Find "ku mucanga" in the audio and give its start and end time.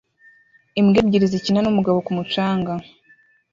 2.05-2.73